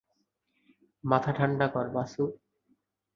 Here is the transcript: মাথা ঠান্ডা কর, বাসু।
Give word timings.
মাথা 1.03 1.31
ঠান্ডা 1.33 1.67
কর, 1.67 1.85
বাসু। 1.89 2.23